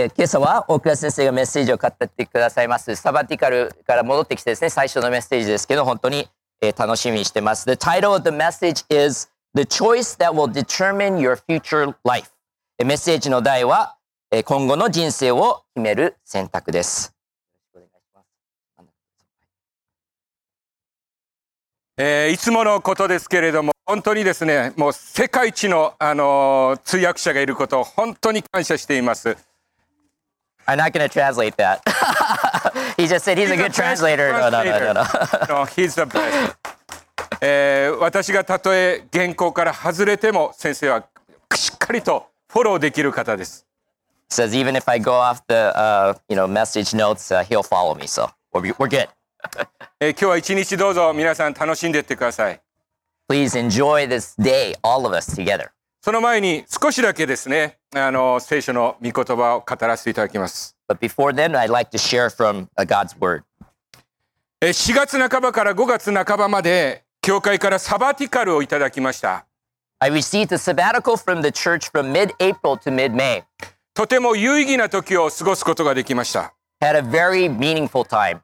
[0.00, 2.96] えー今朝は大倉先生がメッセージを語ってくださいます。
[2.96, 6.26] サバティカルから戻ってきてですね、最初のメッセージですけど、本当に、
[6.62, 7.66] えー楽しみにしてます。
[7.66, 12.30] The title of the message is The Choice That Will Determine Your Future Life。
[12.78, 13.96] えーメッセージの題は、
[14.30, 17.14] えー今後の人生を決める選択です。
[21.98, 29.36] えーいつものことですけれども本当にですねもう世界一の、あのー通訳者がいることを本当に感謝しています。
[30.69, 31.81] I'm not going to translate that.
[32.97, 34.31] he just said he's a good translator.
[34.31, 35.03] No, no, no, no, no.
[35.49, 36.55] No, he's the best.
[37.41, 41.05] えー私がたとえ原稿から外れても先生は
[41.53, 43.65] しっかりとフォローできる方です。
[44.29, 47.93] says even if I go off the uh, you know message notes, uh, he'll follow
[47.95, 48.07] me.
[48.07, 49.09] So we're, we're good.
[49.99, 52.59] えー今日は一日どうぞ皆さん楽しんでいってください。
[53.29, 55.69] Please enjoy this day, all of us together.
[56.02, 60.74] その前に少しだけですね、あの聖書の御言葉を語らせていただきます。
[60.88, 63.42] But before then, I'd like to share from uh, God's word.
[64.62, 69.44] えー4月半ばから5月半ばまで教会からサバティカルをいただきました。
[69.98, 73.42] I received a sabbatical from the church from mid-April to mid-May.
[73.92, 76.54] とても有意義な時を過ごすことができました。
[76.80, 78.40] Had a very meaningful time.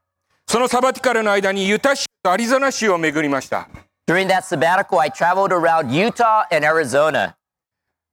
[0.47, 3.67] そのサバティカルの間にユタ州とアリゾナ州を巡りました。
[4.07, 7.35] During that sabbatical, I traveled around Utah and Arizona.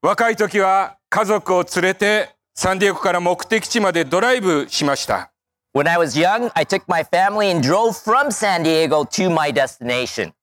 [0.03, 5.31] 若い時は家族を連れてサンディエゴから目的地までドライブしました。
[5.73, 10.33] When I was young, I took my family and drove from San Diego to my destination.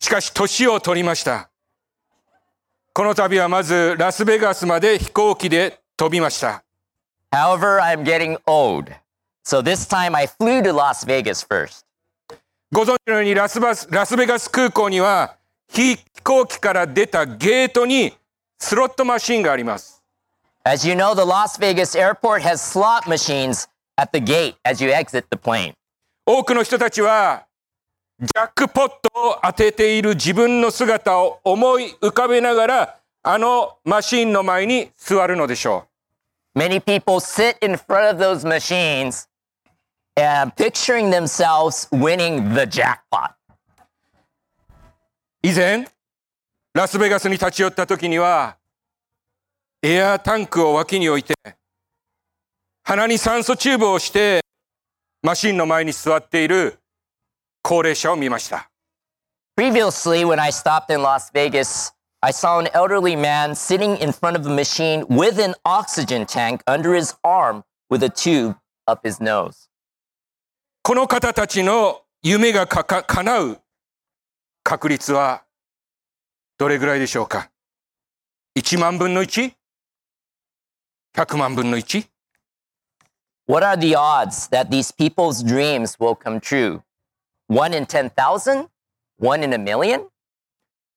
[0.00, 1.50] しかし年を取りました。
[2.92, 6.64] この度はまずラスベガスまで飛行機で飛びました。
[7.30, 8.92] However, I'm getting old.
[9.46, 11.84] So this time I flew to Las Vegas first.
[12.72, 15.36] ご存知のようにラスバスラスベガス空港には
[15.68, 18.14] 飛行機から出たゲートに
[18.64, 20.02] スロットマシンがあります。
[20.64, 25.26] As you know, the Las Vegas airport has slot machines at the gate as you exit
[25.30, 25.74] the plane.
[26.24, 27.44] 多くの人たちは
[28.18, 35.84] ジャックポットを当てている自分の姿を思い浮かべながらあのマシンの前に座るのでしょ
[36.56, 39.28] Many people sit in front of those machines
[40.16, 43.32] and picturing themselves winning the jackpot.
[43.32, 43.34] う。
[45.42, 45.86] 以前
[46.74, 48.56] ラスベガスに立ち寄った時には
[49.80, 51.34] エアータンクを脇に置いて
[52.82, 54.40] 鼻に酸素チューブをして
[55.22, 56.80] マシンの前に座っている
[57.62, 58.68] 高齢者を見ました。
[59.56, 64.44] Previously, when I stopped in Las Vegas, I saw an elderly man sitting in front of
[64.44, 68.56] a machine with an oxygen tank under his arm with a tube
[68.88, 69.68] up his nose.
[70.82, 73.60] この方たちの夢がかか叶う
[74.64, 75.43] 確率は
[76.56, 77.50] どれぐらいでしょうか
[78.56, 79.54] ?1 万分の 1?100
[81.36, 82.06] 万分の 1?
[83.46, 86.80] What are the odds that these people's dreams will come true?
[87.48, 88.68] One in 10,000?
[89.18, 90.06] One in a million?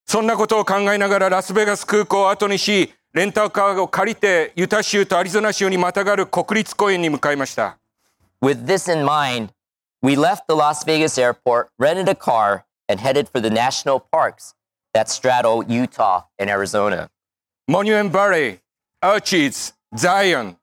[0.05, 7.79] そんなことを考えながらラスベガス空港を後にし、レンタカーを借りてユタ州とアリゾナ州にまたがる国立公園に向かいました。
[8.43, 9.49] With this in mind,
[10.03, 14.53] we left the Las Vegas airport, rented a car, and headed for the national parks
[14.93, 17.09] that straddle Utah and Arizona.
[17.67, 18.59] Monument Valley
[19.01, 20.57] arches Zion.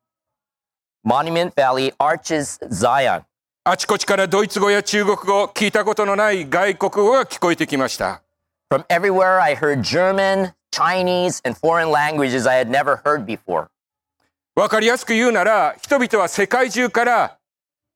[1.05, 3.25] Monument Valley arches Zion.
[3.67, 8.23] あちこちからドイツ語や中国語、聞いたことのない外国語が聞こえてきました。
[8.71, 13.69] From everywhere I heard German, Chinese, and foreign languages I had never heard before.
[14.55, 17.39] わかりやすく言うなら、人々は世界中から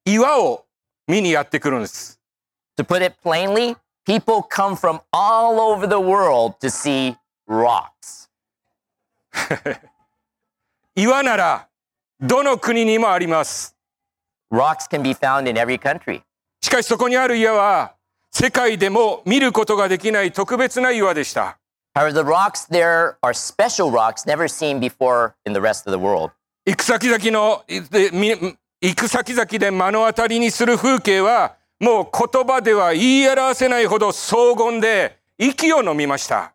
[0.05, 0.65] 岩を
[1.07, 2.19] 見にやってくるんです。
[2.79, 3.77] To put it plainly,
[4.09, 7.15] people come from all over the world to see
[7.47, 8.31] rocks.
[10.97, 11.69] 岩なら、
[12.19, 13.77] どの国にもあります。
[14.51, 16.23] Rocks can be found in every country.
[16.63, 17.97] しかしそこにある岩は、
[18.33, 21.59] 世界でも見ることができない特別な岩でした。
[21.95, 26.31] However, the rocks there are special rocks never seen before in the rest of the world.
[26.65, 28.31] 行く先々の、でみ
[28.81, 36.55] 行く先々で目の当たりにする風景は、もう言葉では言い表せないほど荘厳で息を飲みました。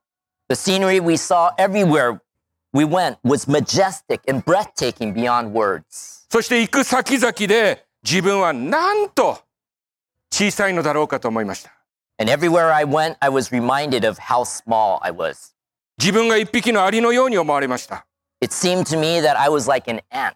[0.49, 2.19] The scenery we saw everywhere
[2.73, 6.25] we went was majestic and breathtaking beyond words.
[6.29, 9.39] そして行く先々で自分はなんと
[10.31, 11.71] 小さいのだろうかと思いました。
[12.19, 15.53] And everywhere I went, I was reminded of how small I was.
[15.97, 18.05] 自分が一匹のアリのように思われました。
[18.41, 20.33] It seemed to me that I was like an ant,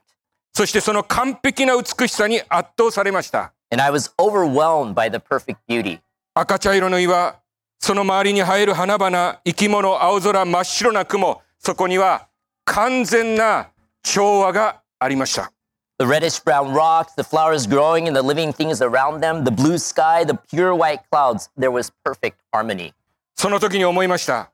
[0.54, 3.54] そしてその完璧な美しさに圧倒されました。
[3.71, 6.00] and I was overwhelmed by the perfect beauty.
[6.35, 7.41] 赤茶色の岩、
[7.79, 12.29] その周りに生える花々、生き物、青空、真っ白な雲、そこには
[12.65, 13.71] 完全な
[14.03, 15.53] 調和がありました。
[15.99, 19.79] The reddish brown rocks, the flowers growing, and the living things around them, the blue
[19.79, 22.93] sky, the pure white clouds, there was perfect harmony.
[23.37, 24.53] その時に思いました。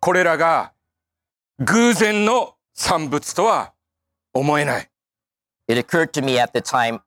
[0.00, 0.72] これらが
[1.60, 3.72] 偶然の産物とは
[4.32, 4.90] 思えない。
[5.68, 7.00] It occurred to me at the time,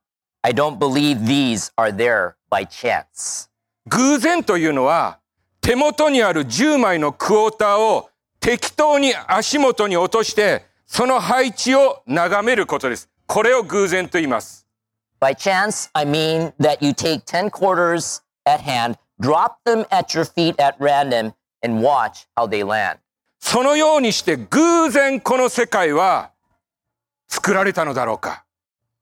[0.45, 3.49] I don't believe these are there by chance.
[3.89, 5.17] 偶然というのは
[5.59, 13.09] 手元にある10枚のクォーターを適当に足元に落としてその配置を眺めることです。
[13.25, 14.67] これを偶然と言います。
[15.19, 20.57] By chance, I mean that you take 10 quarters at hand, drop them at your feet
[20.57, 21.33] at random,
[21.63, 22.99] and watch how they land.
[23.39, 26.29] そのようにして偶然この世界は
[27.27, 28.44] 作られたのだろうか。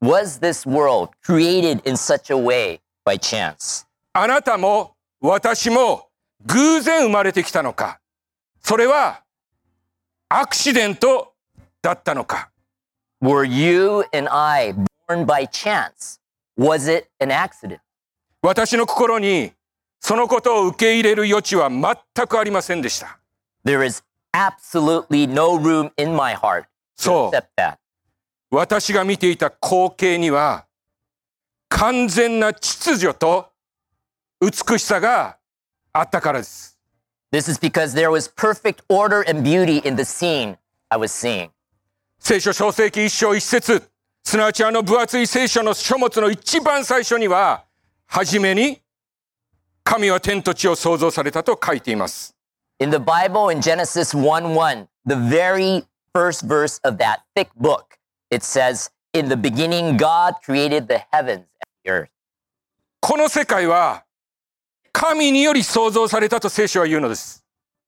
[0.04, 3.88] Was this world created in such a way by chance?
[4.12, 6.10] あなたも私も
[6.46, 8.02] 偶然生まれてきたのか。
[8.62, 9.24] それは
[10.28, 11.32] アクシデント
[11.82, 12.52] だったのか。
[13.22, 14.74] Were you and I
[15.08, 16.20] born by chance?
[16.58, 17.80] Was it an accident?
[18.42, 19.54] 私の心に
[20.02, 23.20] そのことを受け入れる余地は全くありませんでした。
[23.64, 24.04] There is
[24.34, 26.66] absolutely no room in my heart
[26.98, 27.78] to accept that.
[28.56, 30.68] 私が見ていた光景には
[31.70, 33.50] 完全な秩序と
[34.40, 35.38] 美しさが
[35.92, 36.78] あったからです。
[37.32, 40.58] This is because there was perfect order and beauty in the scene
[40.90, 41.50] I was seeing.
[42.20, 43.90] 聖書創世記一章一節
[44.24, 47.66] すなわちあの分厚い聖書の書物の一番最初には
[48.06, 48.84] 初めに
[49.84, 52.36] 神は天と地を創造されたと書いています。
[52.78, 57.98] In the Bible, in Genesis 1 1, the very first verse of that thick book,
[58.34, 62.10] it says, In the beginning, God created the heavens and the earth.
[63.00, 64.06] この世界は
[64.94, 67.44] 神により創造されたと聖書は言うのです。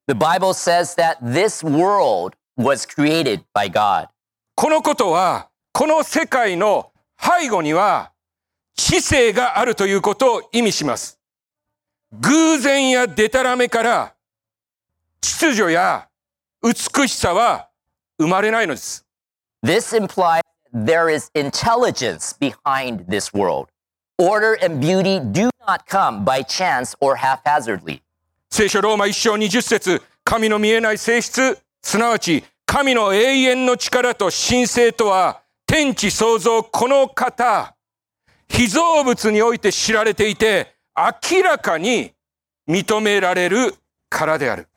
[0.08, 4.10] The Bible says that this world was created by God.
[4.56, 8.12] このことは、この世界の背後には、
[8.76, 11.20] 知性があるということを意味します。
[12.12, 14.16] 偶然やデタラメから、
[15.22, 16.08] 秩序や
[16.62, 17.70] 美しさは
[18.18, 19.05] 生まれないのです。
[19.65, 20.43] This implies
[20.73, 23.69] there is intelligence behind this world.
[24.19, 28.03] Order and beauty do not come by chance or haphazardly.
[28.51, 37.75] 聖書ローマ一章20節神の見えない性質、すなわち神の永遠の力と神性とは、天地創造この方、
[38.49, 42.13] 被造物において知られていて、明らかに
[42.69, 43.75] 認められる
[44.09, 44.69] からである。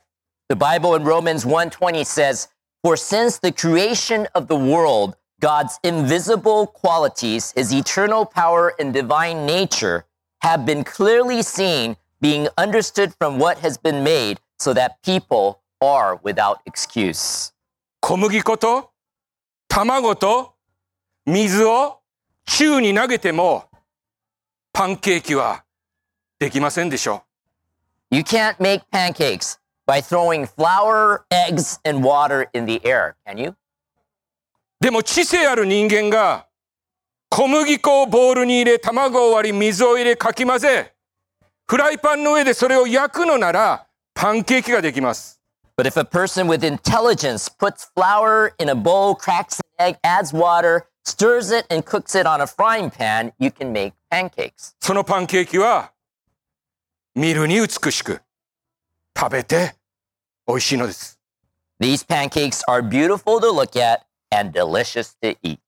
[0.49, 2.49] The Bible in Romans 1:20 says,
[2.83, 9.45] "For since the creation of the world, God's invisible qualities, his eternal power and divine
[9.45, 10.05] nature
[10.41, 16.19] have been clearly seen, being understood from what has been made, so that people are
[16.23, 17.51] without excuse."
[18.01, 18.91] 小麦粉と
[19.69, 20.55] 卵と
[21.25, 22.01] 水を
[22.45, 23.69] 宙に投げても
[24.73, 25.63] パンケーキは
[26.39, 27.23] できませんでしょ
[28.11, 29.57] You can't make pancakes
[29.88, 33.48] By throwing flour, eggs, and water in the air, can you?
[33.48, 33.56] う。
[34.80, 36.46] でも知性ある人間が
[37.30, 40.94] 小麦粉をボウルに入れ卵を割り水を入れかき混ぜ
[41.66, 45.40] フライパンの上でそれを焼くのならパンケーキができます。
[45.76, 50.86] But if a person with intelligence puts flour in a bowl, cracks an egg, adds water,
[51.04, 54.74] stirs it, and cooks it on a frying pan, you can make pancakes.
[54.80, 55.92] そのパンケーキは
[57.14, 58.20] 見るに美しく
[59.16, 59.77] 食べて
[60.47, 61.19] 美味しいのです。
[61.79, 65.59] These pancakes are beautiful to look at and delicious to eat.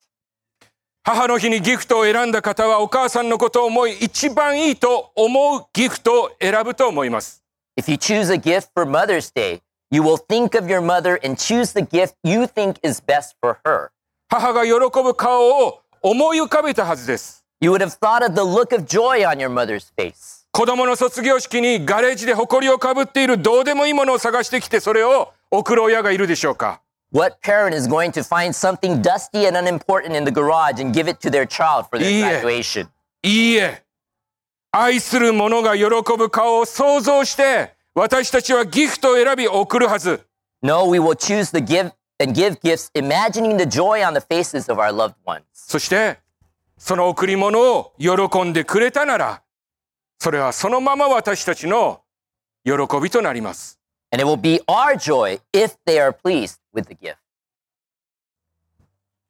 [1.04, 7.44] 母の日にギフトを選んだ方はお母さんのことを思い一番いいと思うギフトを選ぶと思います。
[7.80, 9.62] If you choose a gift for Mother's Day,
[9.92, 13.60] you will think of your mother and choose the gift you think is best for
[13.65, 13.89] her.
[14.30, 14.74] 母が喜
[15.04, 17.46] ぶ顔を思い浮かべたはずです。
[17.62, 20.38] You would have thought of the look of joy on your mother's face.
[20.52, 26.80] 子供の卒業式にガレージで埃をかぶっているどうでもいいものを探してきてそれを送る親がいるでしょうか
[27.12, 31.09] What parent is going to find something dusty and unimportant in the garage and give
[31.09, 32.88] it to their child for their graduation?
[33.23, 33.83] いいえ。
[34.73, 35.85] 愛する者が喜
[36.16, 40.21] ぶ顔を想像して私たちはギフトを選び送るはず。
[40.62, 44.80] No, we will choose the give and give gifts, imagining the joy on the faces of
[44.80, 45.42] our loved ones.
[45.52, 46.19] そして
[46.78, 49.42] その贈り物を喜んでくれたなら
[50.23, 52.03] それはそのまま私たちの
[52.62, 52.73] 喜
[53.03, 53.81] びとなります。
[54.12, 57.17] And it will be our joy if they are pleased with the gift.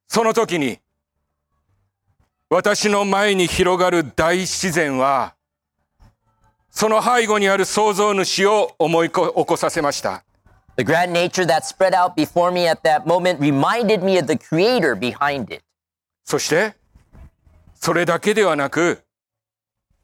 [0.09, 0.80] その時に
[2.49, 5.37] 私の前に広がる大自然は
[6.70, 10.25] その背後にある創造主を思いこ起こさせました。
[10.76, 14.99] The grand nature that spread out before me at that moment reminded me of the creator
[14.99, 15.62] behind it.
[16.25, 16.75] そして
[17.76, 19.04] それだけではなく、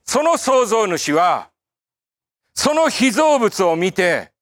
[0.07, 1.51] その創造主は、
[2.55, 4.33] その被造物を見て、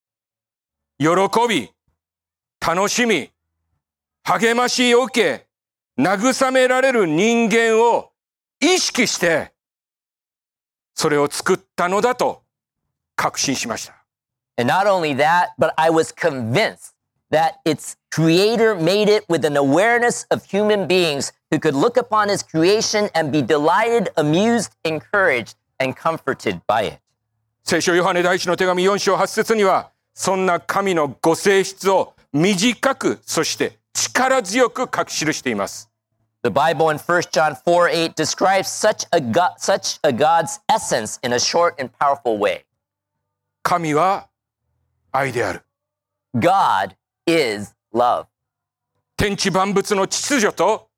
[0.98, 1.08] 喜
[1.48, 1.70] び、
[2.64, 3.30] 楽しみ、
[4.22, 5.46] 励ましを受け、
[6.00, 8.12] 慰められる人間を
[8.60, 9.52] 意識して、
[10.94, 12.42] それを作ったのだと
[13.16, 14.04] 確信しました。
[14.56, 16.93] And not only that, but I was convinced
[17.33, 22.29] that its creator made it with an awareness of human beings who could look upon
[22.29, 26.99] his creation and be delighted, amused, encouraged, and comforted by it.
[27.63, 35.89] 聖書ヨハネ第一の手紙4章8節には、そんな神のご性質を短く、そして力強く書き記しています。
[36.41, 41.19] The Bible in 1 John 4 8 describes such a, God, such a God's essence
[41.21, 42.65] in a short and powerful way.
[43.61, 44.29] 神は
[45.11, 45.61] 愛である。
[46.35, 46.95] God
[47.26, 48.26] is love.
[49.16, 50.88] 天地万物の秩序と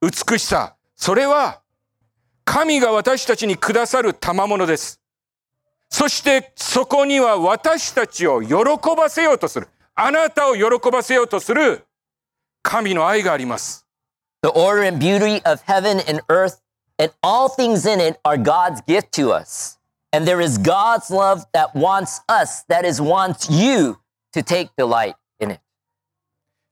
[0.00, 1.62] 美しさ、それは
[2.44, 5.00] 神が私たちにくださる賜物です。
[5.88, 8.54] そしてそこには私たちを喜
[8.96, 11.84] ばせようとする、あなたを喜ばせようとする
[12.62, 13.86] 神の愛があります。
[14.42, 16.60] The order and beauty of heaven and earth
[16.98, 19.78] and all things in it are God's gift to us.
[20.12, 23.98] And there is God's love that wants us, that is, wants you
[24.32, 25.14] to take delight.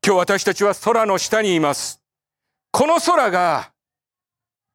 [0.03, 2.01] 今日私たちは空の下にいます。
[2.71, 3.71] この空が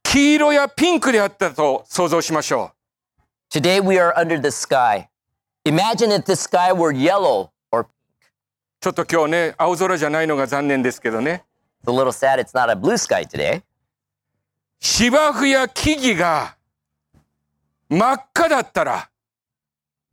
[0.03, 2.73] 黄色やピンクであったと想像しましょ
[3.51, 5.07] Today we are under the sky.
[5.65, 7.87] Imagine if the sky were yellow or う。
[8.79, 11.43] ちょっと今日ね、青空じゃないのが残念ですけどね。
[11.83, 13.63] it's a little sad it's not a blue sky today.
[14.79, 16.55] 芝生や木々が
[17.89, 19.09] 真っ赤だったら、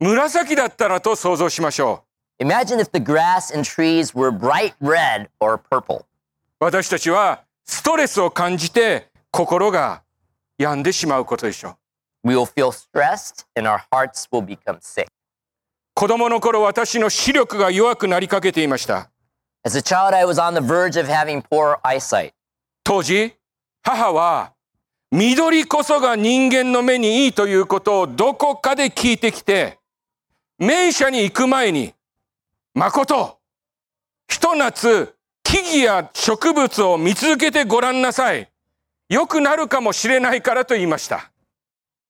[0.01, 2.05] 紫だったらと想像しましょ
[2.43, 5.99] Imagine if the grass and trees were bright red or purple.
[5.99, 6.05] う。
[6.59, 10.03] 私たちはストレスを感じて心が
[10.59, 11.77] 病んでしまうことでしょ
[12.25, 12.29] う。
[12.29, 15.07] We will feel stressed and our hearts will become sick.
[15.95, 19.13] 子供の頃私の視力が弱くなりかけていました。
[19.65, 22.33] As a child, I was on the verge of having poor eyesight.
[22.83, 23.35] 当時、
[23.83, 24.53] 母は
[25.13, 29.79] 緑こそが人間の目にいいということをどこかで聞いてきて、
[30.59, 31.95] 名車に行く前に、
[32.75, 33.39] 誠、
[34.29, 38.51] ひと夏、木々や植物を見続けてごらんなさい。
[39.11, 41.31] 良くなるかもしれないからと言いました。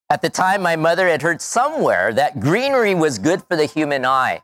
[0.08, 4.04] At the time, my mother had heard somewhere that greenery was good for the human
[4.04, 4.42] eye.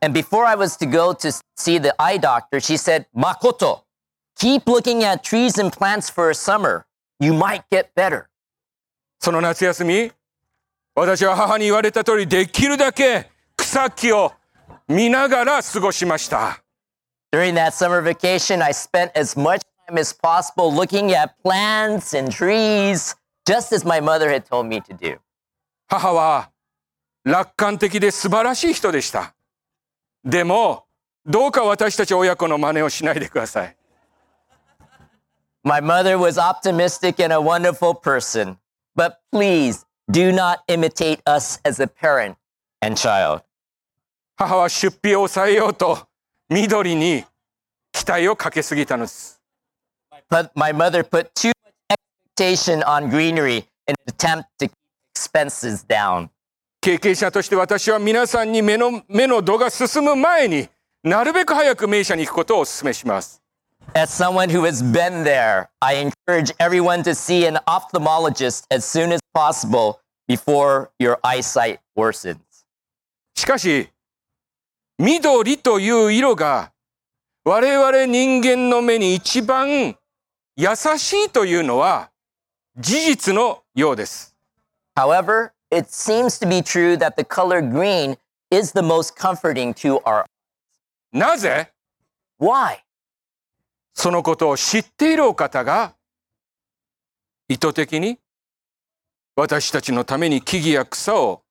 [0.00, 3.82] And before I was to go to see the eye doctor, she said, Makoto,
[4.38, 6.86] keep looking at trees and plants for a summer.
[7.20, 8.28] You might get better.
[9.20, 10.10] その夏休み、
[10.94, 14.32] 私は母に言われた通り、できるだけ草木を
[14.87, 16.63] 見ながら過ごしました。
[17.31, 22.31] During that summer vacation, I spent as much time as possible looking at plants and
[22.31, 23.15] trees,
[23.45, 25.19] just as my mother had told me to do.
[25.87, 26.51] 母は
[27.23, 29.35] 楽観的で素晴らしい人でした。
[30.23, 30.85] でも、
[31.25, 33.75] どうか私たち親子の真似をしないでください。
[35.63, 38.57] My mother was optimistic and a wonderful person,
[38.95, 42.37] but please do not imitate us as a parent
[42.81, 43.41] and child.
[44.36, 45.98] 母は出費を抑えようと
[46.48, 47.24] 緑に
[47.92, 49.40] 期待をかけすぎたのです。
[50.54, 51.96] My mother put too much
[52.36, 54.72] expectation on greenery in an attempt to keep
[55.14, 56.30] expenses down.
[56.80, 60.68] 経験者として私は皆さんに目の目の度が進む前に
[61.04, 63.40] なるべく早く名車に行くことをお勧めします。
[63.94, 69.20] As someone who has been there, I encourage everyone to see an ophthalmologist as soon as
[69.34, 72.38] possible before your eyesight worsens.
[73.34, 73.91] しかし、
[75.02, 76.70] 緑という色が
[77.44, 79.96] 我々人間の目に一番
[80.54, 82.12] 優しいというのは
[82.76, 84.36] 事実のようです。
[84.94, 88.16] However, it seems to be true that the color green
[88.52, 90.24] is the most comforting to our
[91.12, 91.72] なぜ
[92.38, 92.76] why?
[93.94, 95.96] そのことを知っているお方が
[97.48, 98.20] 意図的に
[99.34, 101.42] 私たちのために木々や草を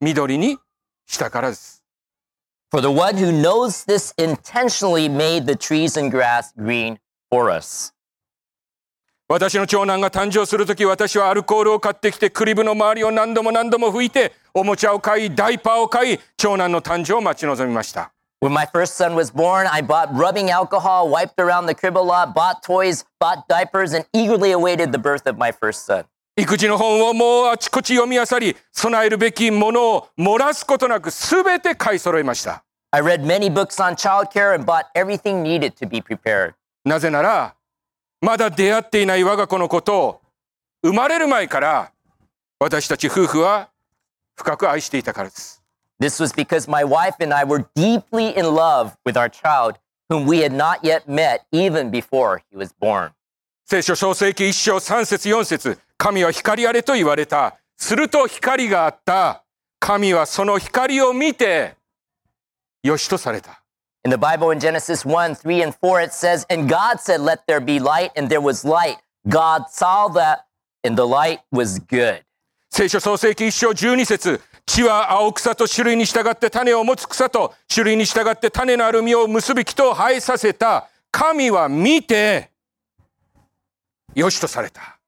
[0.00, 0.58] 緑に
[1.08, 1.79] したからです。
[2.71, 6.99] For the one who knows this intentionally made the trees and grass green
[7.29, 7.93] for us.
[9.27, 18.11] 私の長男が誕生するとき私はアルコールを買ってきてクリブの周りを何度も何度も拭いておもちゃを買いダイパーを買い長男の誕生を待ち望みました。
[18.41, 22.03] When my first son was born, I bought rubbing alcohol, wiped around the crib a
[22.03, 26.03] lot, bought toys, bought diapers, and eagerly awaited the birth of my first son.
[26.36, 32.64] 育児の本をもうあちこち読み漁り備えるべきものを漏らすことなく全て買い揃えました。
[32.92, 36.54] I read many books on childcare and bought everything needed to be prepared.
[36.84, 37.54] なぜなら
[38.20, 40.20] まだ出会っていない我が子のことを
[40.82, 41.92] 生まれる前から
[42.58, 43.68] 私たち夫婦は
[44.36, 45.62] 深く愛していたからです。
[46.00, 49.74] This was because my wife and I were deeply in love with our child,
[50.08, 53.10] whom we had not yet met even before he was born.
[53.70, 57.56] 聖書創世記一章三節四節神は光あれと言われた。
[57.76, 59.44] すると光があった。
[59.78, 61.76] 神はその光を見て、
[62.82, 63.62] よしとされた。
[64.04, 67.60] In the Bible in Genesis 1, 3, and 4, it says, And God said, Let there
[67.60, 68.96] be light, and there was light.
[69.28, 70.46] God saw that,
[70.82, 72.24] and the light was good.
[72.70, 80.88] 聖書創世記一章十二節地は青草と種類に従って種を持つ草と種類に従って種のある実を結び木と生えさせた。
[81.12, 82.49] 神は見て、
[84.14, 84.98] よしとされた。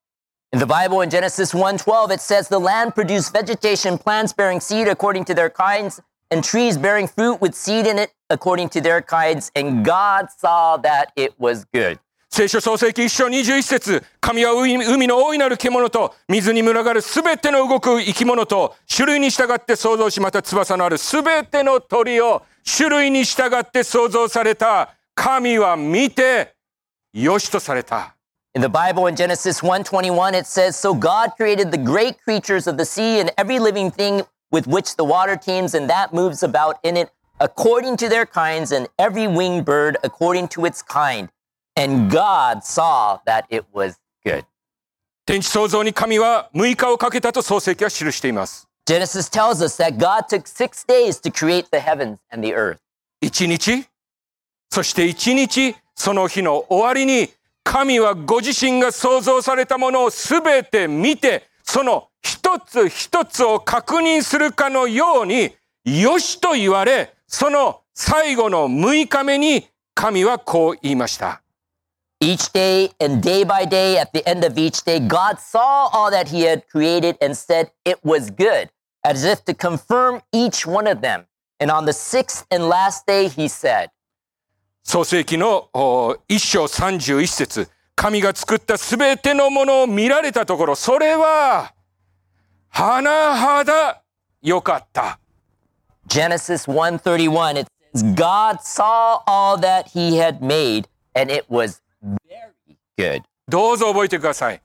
[0.53, 4.87] In the Bible in Genesis 1:12 it says the land produced vegetation plants bearing seed
[4.87, 9.01] according to their kinds and trees bearing fruit with seed in it according to their
[9.01, 11.99] kinds and God saw that it was good.
[12.35, 26.55] 聖書創世記一章二十一節神は海の大いなる獣と水に群がるすべての動く生き物と種類に従って創造しまた翼のあるすべての鳥を種類に従って創造された神は見て
[27.13, 28.17] よしとされた。
[28.54, 32.86] In the Bible in Genesis 1:21 it says so God created the great creatures of the
[32.86, 36.98] sea and every living thing with which the water teems and that moves about in
[36.98, 41.30] it according to their kinds and every winged bird according to its kind
[41.76, 44.44] and God saw that it was good.
[45.28, 48.68] 天地創造に神は6日をかけたと創世記は記しています。
[48.88, 52.80] Genesis tells us that God took 6 days to create the heavens and the earth.
[53.22, 53.86] 一日
[54.72, 57.30] そして一日その日の終わりに
[57.65, 65.53] 神はご自身が創造されたものをすべて見てその一つ一つを確認するかのように
[65.85, 71.43] よしと言われその最後の6日目に神はこう言いました。
[72.21, 76.29] Each day and day by day, at the end of each day, God saw all that
[76.29, 78.71] He had created and said it was good,
[79.03, 81.27] as if to confirm each one of them.
[81.59, 83.91] And on the sixth and last day, He said,
[84.85, 91.73] 創世記のお一章三十一節神が作ったすべてのものを見られたところそれは
[92.73, 94.03] 甚だ
[94.43, 95.19] 良かった。
[96.09, 103.23] Genesis 1:31, it says, God saw all that He had made, and it was very good.
[103.49, 104.61] どうぞ覚えてください。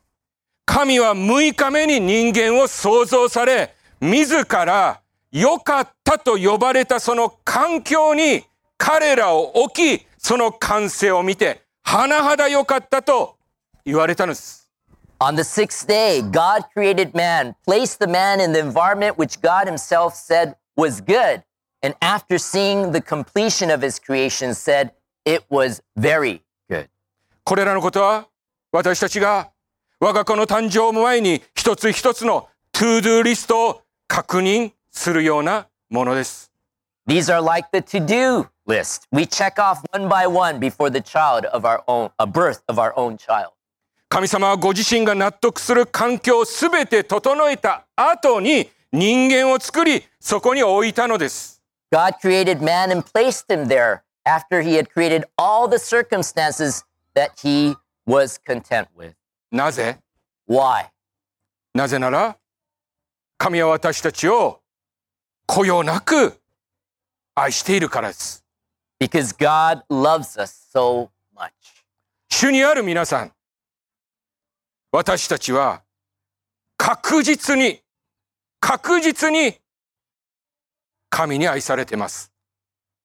[0.65, 5.01] 神は6日目に人間を創造され、自ら
[5.31, 8.43] 良かったと呼ばれたその環境に
[8.77, 13.37] 彼らを置き、その完成を見て、甚だ良かったと
[13.85, 14.69] 言われたのです。
[15.19, 20.13] On the sixth day, God created man, placed the man in the environment which God himself
[20.13, 21.43] said was good.
[21.81, 24.91] And after seeing the completion of his creation, said
[25.25, 26.89] it was very good.
[27.43, 28.27] これらのことは
[28.71, 29.51] 私たちが
[29.99, 36.51] 我が子の誕生を前に一つ一つの to-do list を確認するようなものです。
[37.07, 39.07] These are like the to-do list.
[39.11, 42.77] We check off one by one before the child of our own, a birth of
[42.77, 43.53] our own child.
[44.09, 51.61] 神様はご自身が納得する環境をすべて整えた後に人間を作りそこに置いたのです。
[51.91, 56.83] God created man and placed him there after he had created all the circumstances
[57.15, 57.75] that he
[58.05, 59.13] was content with.
[59.51, 59.97] なぜ
[60.47, 60.85] Why?
[61.73, 62.37] なぜなら
[63.37, 64.61] 神は私たちを
[65.45, 66.39] こよなく
[67.35, 68.46] 愛しているからです。
[68.99, 71.51] Because God loves us so much.
[72.29, 73.31] 主にある皆さん
[74.91, 75.83] 私たちは
[76.77, 77.81] 確実に
[78.59, 79.59] 確実に
[81.09, 82.31] 神に愛されています。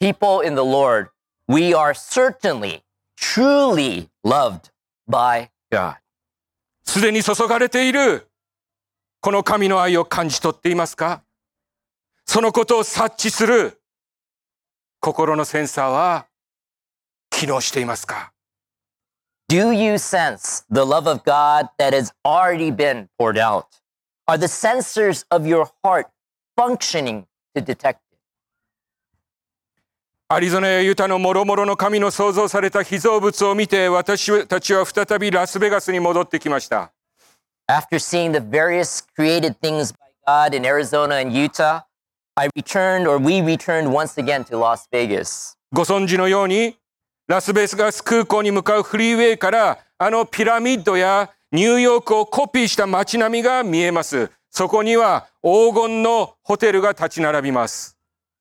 [0.00, 1.09] People in the Lord,
[1.46, 2.83] we are certainly,
[3.16, 4.70] truly loved
[5.09, 5.96] by God.
[6.85, 8.28] すでに注がれている
[9.20, 11.22] この神の愛を感じ取っていますか
[12.26, 13.82] そのことを察知する
[15.04, 16.26] 心のセンサーは
[17.28, 18.32] 機能していますか
[19.48, 23.64] Do you sense the love of God that has already been poured out?
[24.28, 26.06] Are the sensors of your heart
[26.56, 27.24] functioning
[27.56, 28.18] to detect it?
[30.28, 36.92] アリゾナやユタの諸々の神の創造された被造物を見て私たちは再びラスベガスに戻ってきました。
[37.68, 41.82] After seeing the various created things by God in Arizona and Utah,
[42.36, 45.58] I returned, or we returned once again to Las Vegas.
[45.73, 46.77] ご存知のように
[47.27, 54.32] ラスベガス空港に向かうフリーウェイからあのピラミッドやニューヨークをコピーした街並みが見えます。
[54.49, 57.97] そこには黄金のホテルが立ち並びます。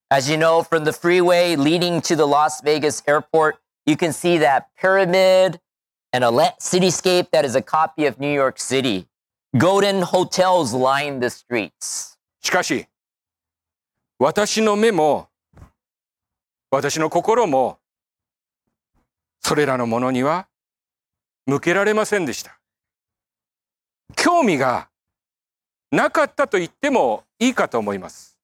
[0.09, 4.39] As you know, from the freeway leading to the Las Vegas airport, you can see
[4.39, 5.59] that pyramid
[6.13, 9.09] and a la- cityscape that is a copy of New York City.
[9.57, 12.17] Golden hotels line the streets.
[12.41, 12.87] しかし、
[14.24, 15.30] 私の目も、
[16.70, 17.80] 私の心も、
[19.40, 20.48] それらのものには
[21.48, 22.60] 向けられませんでした。
[24.16, 24.90] 興味が
[25.92, 28.38] なかったと言ってもいいかと思います。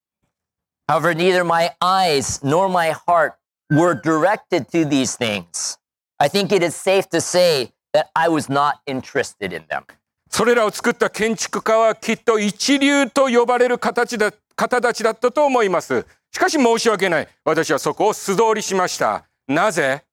[0.90, 3.34] However, neither my eyes nor my heart
[3.70, 5.78] were directed to these things.
[6.18, 9.84] I think it is safe to say that I was not interested in them.
[10.32, 16.06] それらを作った建築家はきっと一流と呼ばれる形だ方たちだったと思います。
[16.32, 17.28] しかし申し訳ない。
[17.46, 19.24] 私はそこを素通りしました。
[19.48, 20.04] なぜ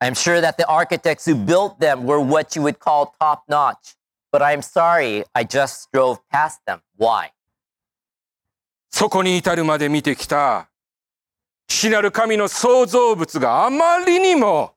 [0.00, 3.96] I'm sure that the architects who built them were what you would call top notch,
[4.32, 6.80] but I'm sorry, I just drove past them.
[6.98, 7.30] Why?
[8.90, 10.68] そこに至るまで見てきた
[11.68, 14.74] 父なる神の創造物があまりにも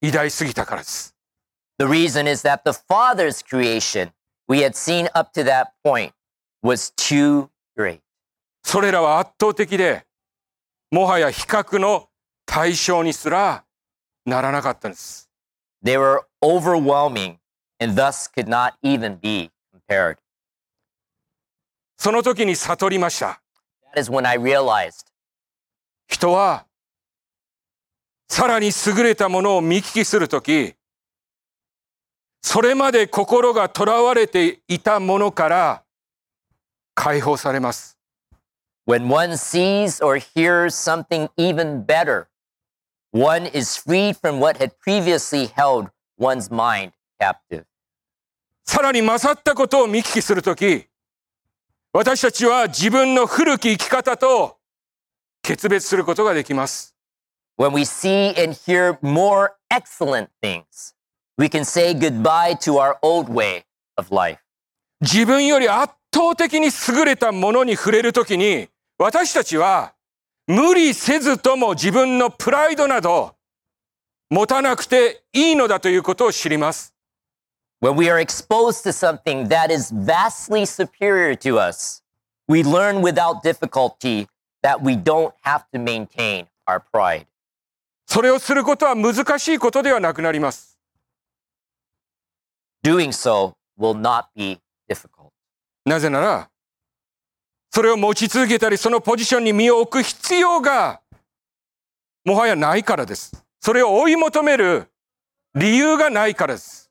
[0.00, 1.14] 偉大すぎたからです。
[1.78, 4.12] The reason is that the Father's creation
[4.48, 6.12] we had seen up to that point
[6.62, 7.50] was too.
[8.62, 10.06] それらは圧倒的で、
[10.90, 12.08] もはや比較の
[12.46, 13.64] 対象にすら
[14.24, 15.28] ならなかったんです。
[15.84, 17.36] They were overwhelming
[17.78, 19.50] and thus could not even be
[19.88, 20.16] compared.
[21.98, 23.42] その時に悟りました。
[23.94, 25.06] That is when I realized
[26.08, 26.66] 人は、
[28.28, 30.74] さらに優れたものを見聞きするとき、
[32.42, 35.82] それまで心が囚われていたものから
[36.96, 37.96] 解放されます。
[38.86, 42.28] when one sees or hears something even better,
[43.10, 47.64] one is freed from what had previously held one's mind captive.
[48.64, 50.86] さらに勝ったことを見聞きするとき、
[51.92, 54.58] 私たちは自分の古き生き方と
[55.42, 56.94] 決別することができます。
[57.58, 60.94] When we see and hear more excellent things,
[61.38, 63.64] we can say goodbye to our old way
[63.96, 64.38] of life.
[65.00, 69.94] 自分より圧倒的に優れたものに触れるときに、私たちは
[70.46, 73.34] 無理せずとも自分のプライドなど
[74.30, 76.94] 持たなくていいのだということを知ります。
[77.82, 82.02] When we are exposed to something that is vastly superior to us,
[82.48, 84.28] we learn without difficulty
[84.62, 87.26] that we don't have to maintain our pride.
[88.06, 90.78] それをすることは難しいことではなくなります。
[92.84, 95.15] Doing so will not be difficult.
[95.86, 96.50] なぜなら、
[97.70, 101.00] それを持ち続けたり、そのポジションに身を置く必要が、
[102.24, 103.44] もはやないからです。
[103.60, 104.88] それを追い求める
[105.54, 106.90] 理由がないからです。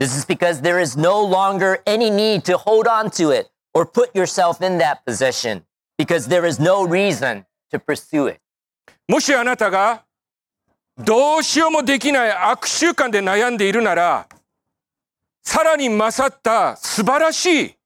[0.00, 3.84] This is because there is no longer any need to hold on to it or
[3.84, 5.62] put yourself in that position
[5.98, 8.40] because there is no reason to pursue it.
[9.06, 10.04] もしあなたが、
[10.96, 14.26] どうしようもできない悪習慣で悩んでいるなら、
[15.42, 17.79] さらに勝った素晴らしい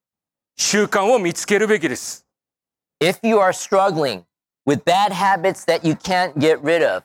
[0.57, 2.27] 習慣を見つけるべきです。
[3.01, 4.25] If you are struggling
[4.67, 7.05] with bad habits that you can't get rid of,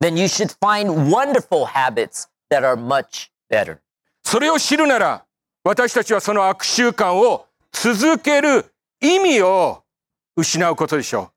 [0.00, 3.78] then you should find wonderful habits that are much better.
[4.22, 5.24] それを知るなら、
[5.64, 9.82] 私たちはその悪習慣を続ける意味を
[10.36, 11.30] 失うことでしょ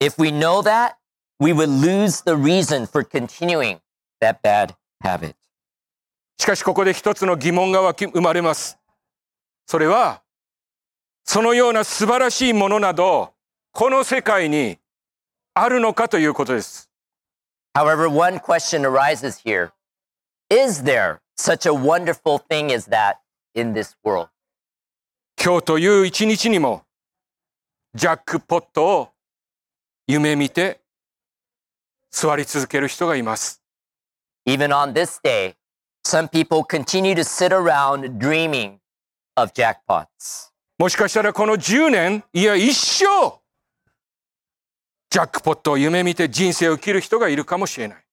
[0.00, 0.04] う。
[0.04, 0.96] If we know that,
[1.40, 3.80] we would lose the reason for continuing
[4.20, 5.34] that bad habit.
[6.38, 8.78] しかしここで一つの疑問が生まれます。
[9.66, 10.22] それは、
[11.30, 13.34] そのような素晴らしいものなど、
[13.72, 14.78] この世界に
[15.52, 16.90] あるのかということです。
[17.76, 19.72] However, one question arises here
[20.48, 23.16] Is there such a wonderful thing as that
[23.54, 24.30] in this world?
[25.38, 26.84] 今日という一日にも、
[27.92, 29.08] ジャックポットを
[30.06, 30.80] 夢見て
[32.10, 33.62] 座り続ける人がいます。
[34.46, 35.56] Even on this day,
[36.06, 38.78] some people continue to sit around dreaming
[39.36, 40.54] of jackpots.
[40.78, 43.04] もしかしたらこの10年、いや一生、
[45.10, 48.04] ジャックポットを夢見て人生を生きる人がいるかもしれない。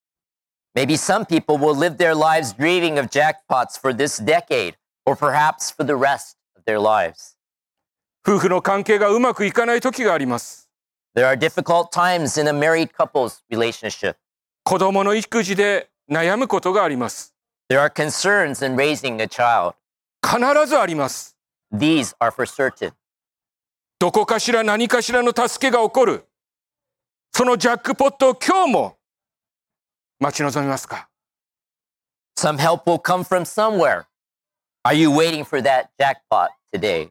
[0.75, 4.73] Maybe some people will live their lives dreaming of jackpots for this decade
[5.06, 7.36] or perhaps for the rest of their lives.
[8.28, 10.67] 夫婦の関係がうまくいかない時があります。
[11.15, 14.15] There are difficult times in a married couple's relationship.
[14.63, 17.36] 子供の育児で悩むことがあります。
[17.69, 19.75] There are concerns in raising a child.
[20.25, 21.34] 必ずあります。
[21.73, 22.93] These are for certain.
[23.99, 26.25] どこかしら何かしらの助けが起こる。
[27.34, 28.97] そのジャックポットを今日も
[30.19, 31.10] 待ち望みますか
[32.38, 34.06] Some help will come from somewhere.
[34.84, 37.10] Are you waiting for that jackpot today?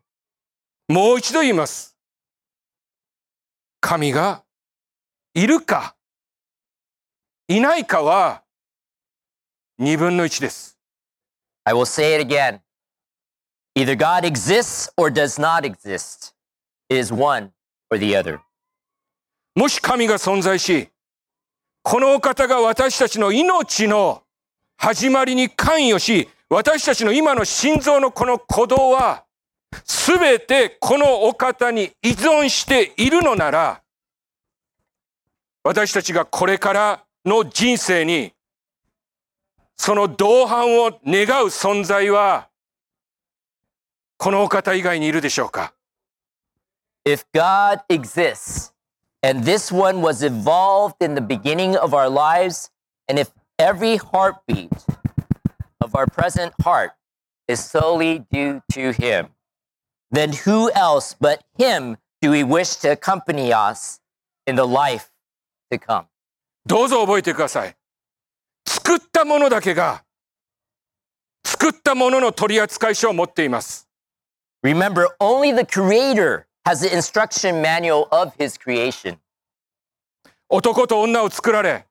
[0.88, 1.96] もう一度言います。
[3.80, 4.44] 神が
[5.34, 5.96] いるか
[7.48, 8.42] いないかは
[9.78, 10.78] 二分の一です。
[11.64, 12.63] I will say it again.
[13.74, 16.34] Either God exists or does not exist.
[16.88, 17.52] is one
[17.90, 18.40] or the other.
[19.54, 20.88] もし神が存在し、
[21.82, 24.22] このお方が私たちの命の
[24.76, 29.24] 始まりに関与し、私たちの今の心臓のこの鼓動は、
[29.84, 33.82] すべてこのお方に依存しているのなら、
[35.62, 38.32] 私たちがこれからの人生に、
[39.76, 42.48] その同伴を願う存在は、
[44.24, 45.74] このお方以外にいるでしょうか
[47.04, 48.72] If God exists,
[49.22, 52.70] and this one was involved in the beginning of our lives,
[53.06, 54.72] and if every heartbeat
[55.82, 56.92] of our present heart
[57.48, 59.26] is solely due to Him,
[60.10, 64.00] then who else but Him do we wish to accompany us
[64.46, 65.10] in the life
[65.70, 66.06] to come?
[66.64, 67.76] どうぞ覚えてください。
[68.66, 70.02] 作ったものだけが、
[71.44, 73.84] 作ったものの取扱書を持っています。
[74.63, 79.17] Remember, only the Creator has the instruction manual of His creation.
[80.49, 81.85] 男と女を作られ、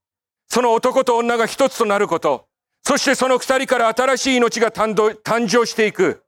[0.48, 2.46] その男と女が一つとなること、
[2.82, 6.24] そしてその二人から新しい命が誕生誕生していく。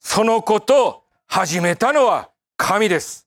[0.00, 3.26] そのことを始めたのは神です。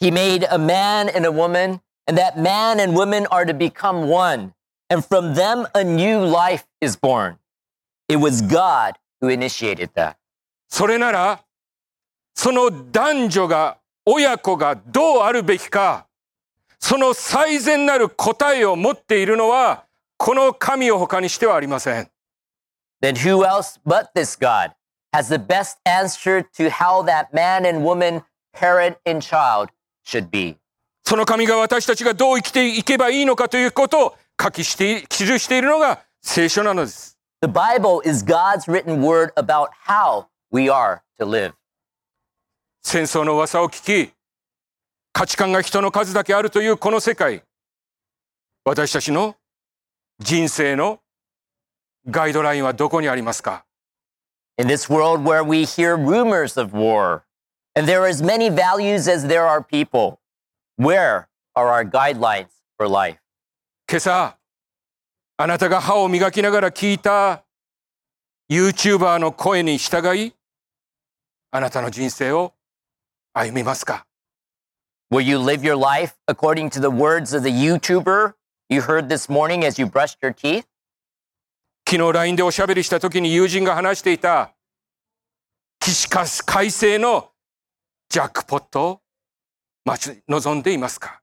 [0.00, 4.08] He made a man and a woman, and that man and woman are to become
[4.08, 4.52] one.
[4.88, 7.36] And from them, a new life is born.
[8.08, 10.16] It was God who initiated that.
[10.68, 11.43] それなら、
[12.35, 16.05] その男女が、親子がどうあるべきか、
[16.79, 19.85] その最善なる答えを持っているのは、
[20.17, 22.09] この神を他にしてはありません。
[23.01, 24.71] Then who else but this God
[25.13, 28.21] has the best answer to how that man and woman,
[28.53, 29.69] parent and child
[30.05, 30.57] should be?
[31.03, 37.17] その神が私たちがどう生きていけばいいのかということを書きして、記しているのが聖書なのです。
[37.41, 41.53] The Bible is God's written word about how we are to live.
[42.87, 44.13] 戦争の噂を聞き、
[45.11, 47.41] 価値観が人の数だけあるというこの世界。
[48.63, 49.35] 私たちの
[50.19, 50.99] 人生の
[52.07, 53.65] ガイドラインはどこにありますか
[54.59, 57.23] In this world where we hear rumors of war,
[57.75, 60.19] and there are as many values as there are people,
[60.77, 63.17] where are our guidelines for life?
[63.89, 64.37] 今朝、
[65.37, 67.43] あなたが歯を磨きながら聞いた
[68.47, 70.35] YouTuber の声に従い、
[71.49, 72.54] あなたの人生を
[73.37, 74.07] 歩みますか
[75.11, 78.33] Will you live your life according to the words of the YouTuber
[78.69, 80.65] you heard this morning as you brushed your teeth?
[81.87, 84.53] 昨日 LINE でおしゃべりした時に友人が話していた
[85.79, 87.29] 起死回生の
[88.09, 89.01] ジャックポットを
[89.83, 91.21] 待ち望んでいますか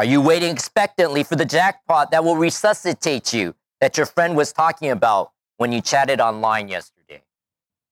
[0.00, 4.52] Are you waiting expectantly for the jackpot that will resuscitate you that your friend was
[4.52, 7.22] talking about when you chatted online yesterday?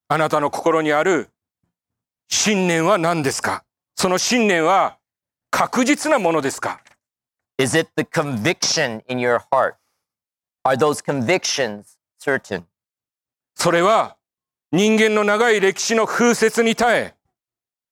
[0.09, 1.29] あなたの心にある
[2.29, 3.63] 信念は何ですか
[3.95, 4.97] その信念は
[5.49, 6.81] 確実なものですか
[7.57, 9.75] Is it the conviction in your heart?
[10.63, 12.63] Are those convictions certain?
[13.55, 14.17] それは
[14.71, 17.13] 人間の長い歴史の風雪に耐え、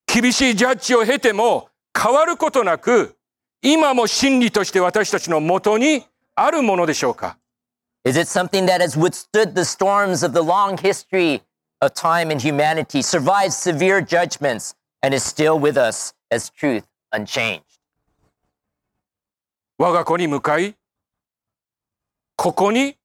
[0.06, 3.16] 厳しいジャッジを経ても変わることなく、
[3.62, 7.38] 今も真理として私たちのもとにあるものでしょうか
[8.04, 11.42] Is it something that has withstood the storms of the long history
[11.86, 17.80] of time and humanity, survived severe judgments, and is still with us as truth unchanged?
[19.78, 20.76] 我が子に向かい、
[22.38, 22.98] ここに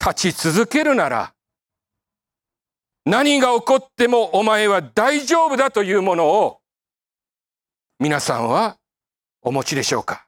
[0.00, 1.34] 立ち続けるなら、
[3.04, 6.60] 何が起こってもお前は大丈夫だというものを
[7.98, 8.76] 皆さんは
[9.42, 10.26] お持ちでしょうか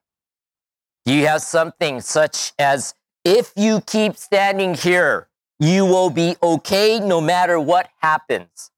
[1.07, 5.30] Do you have something such as, if you keep standing here,
[5.61, 8.73] you will be okay no matter what happens,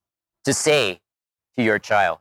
[0.45, 1.01] to say
[1.57, 2.19] to your child?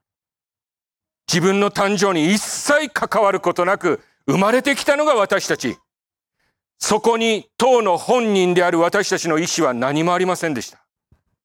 [1.27, 5.77] 自分の誕生に一切関わることなく生まれてきたのが私たち。
[6.77, 10.79] そこに当の本人である私たちの意思は何もありませんでした。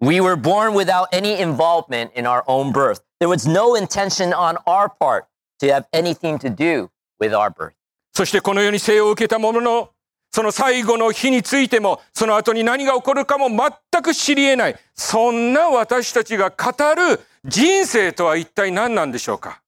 [0.01, 3.03] We were born without any involvement in our own birth.
[3.19, 5.25] There was no intention on our part
[5.61, 7.73] to have anything to do with our birth.
[8.13, 9.91] そしてこの世に生を受けたものの、
[10.37, 14.77] その最後の日についても、その後に何が起こるかも全く知り得ない。
[14.95, 19.63] そんな私たちが語る人生とは一体何なんでしょうか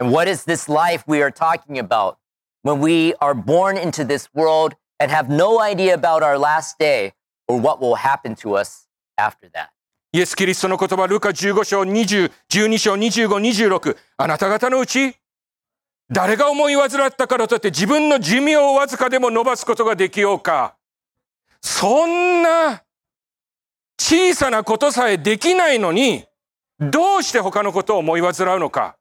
[0.00, 2.16] And what is this life we are talking about
[2.64, 7.12] when we are born into this world and have no idea about our last day
[7.46, 9.68] or what will happen to us after that?
[10.12, 13.28] イエス・キリストの言葉、ルカ15章20、12章25、
[13.78, 13.96] 26。
[14.16, 15.14] あなた方のうち、
[16.12, 20.74] 誰が思い患ったからといって自分の寿命をわずかでも伸ばすことができようか。
[21.62, 22.82] そんな
[23.98, 26.24] 小さなことさえできないのに、
[26.80, 28.96] どうして他のことを思い煩うのか。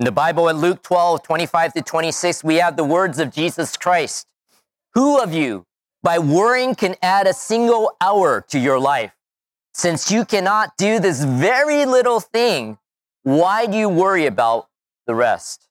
[0.00, 3.76] In the Bible in Luke 12, 25 to 26, we have the words of Jesus
[3.78, 4.26] Christ.
[4.94, 5.64] Who of you,
[6.02, 9.12] by worrying, can add a single hour to your life?
[9.72, 12.78] Since you cannot do this very little thing,
[13.22, 14.66] why do you worry about
[15.06, 15.67] the rest?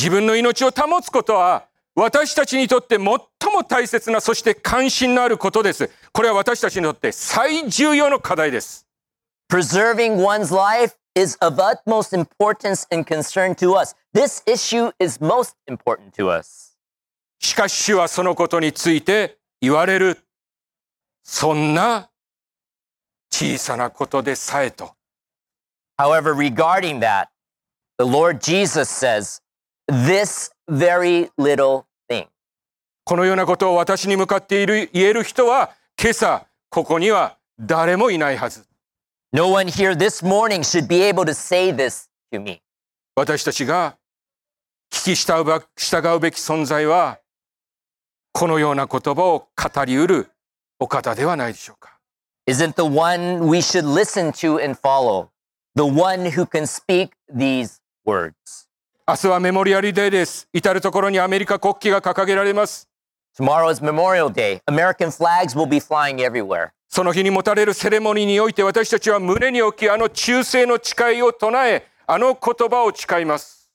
[0.00, 3.20] 自分の命を保つことは、私たちにとって最も
[3.68, 5.90] 大切な、そして関心のあることです。
[6.14, 8.86] これは私たちにとって最重要の課題です。
[9.52, 13.94] Preserving one's life is of utmost importance and concern to us.
[14.14, 16.78] This issue is most important to us.
[17.38, 20.16] しかし主はそのことについて言われる。
[21.22, 22.08] そんな
[23.30, 24.94] 小さなことでさえと。
[25.98, 27.28] However, regarding that,
[27.98, 29.42] the Lord Jesus says,
[29.90, 32.26] this very little thing.
[33.04, 38.66] このようなことを私に向かっている言える人は今朝ここには誰もいないはず。
[39.32, 42.62] No one here this morning should be able to say this to me.
[43.16, 43.96] 私たちが
[44.90, 47.20] 聞き従うば従うべき存在は
[48.32, 50.30] このような言葉を語りうる
[50.78, 51.98] お方ではないでしょうか。
[52.48, 55.28] Isn't the one we should listen to and follow,
[55.76, 58.69] the one who can speak these words?
[59.10, 60.46] 明日はメモリアルデーです。
[60.52, 62.88] 至る所にアメリカ国旗が掲げられます。
[63.36, 64.60] Tomorrow is Memorial Day.
[64.66, 66.68] American flags will be flying everywhere.
[66.88, 73.68] その日に持たれるセレモニーにおいて私たちは胸に置きあの忠誠の誓いを唱えあの言葉を誓います。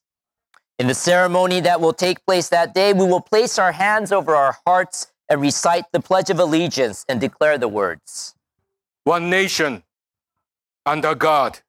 [0.80, 4.38] In the ceremony that will take place that day, we will place our hands over
[4.38, 8.36] our hearts and recite the Pledge of Allegiance and declare the words
[9.04, 9.84] One nation
[10.86, 11.62] under God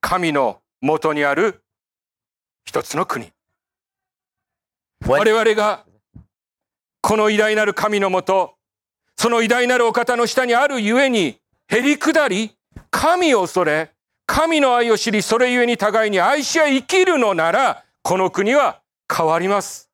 [0.00, 1.63] 神の元にある
[2.64, 3.32] 一つの国。
[5.06, 5.84] 我々が
[7.02, 8.54] この偉大なる神のもと、
[9.16, 11.36] その偉大なるお方の下にあるゆえに、
[11.68, 12.56] へりくだり、
[12.90, 13.90] 神を恐れ、
[14.26, 18.80] 神の愛を知り、それゆえに互いに愛し合い生きるのなら、この国は
[19.14, 19.90] 変わります。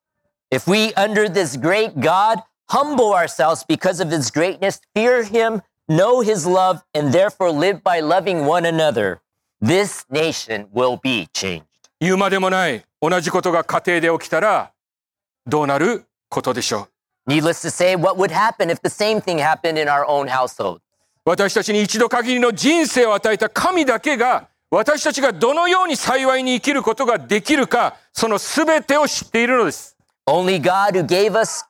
[0.53, 6.21] If we, under this great God, humble ourselves because of his greatness, fear him, know
[6.21, 9.19] his love, and therefore live by loving one another,
[9.61, 11.70] this nation will be changed.
[12.01, 14.71] 言うまでもない、同じことが家庭で起きたら、
[15.45, 16.87] どうなることでしょ
[17.27, 17.31] う。
[17.31, 20.79] Needless to say, what would happen if the same thing happened in our own household?
[21.23, 29.95] 私たちに一度限りの人生を与えた神だけが私たちがどのように幸いに生きることができるかその全てを知っているのです
[30.27, 31.63] Only God, who gave us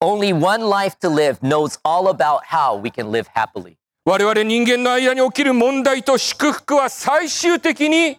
[0.00, 3.76] only one life to live, knows all about how we can live happily.
[4.06, 8.18] 我々人間の間に起きる問題と祝福は最終的に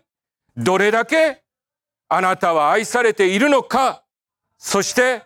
[0.61, 1.41] どれだけ
[2.09, 4.03] あなたは愛されているのか
[4.57, 5.23] そして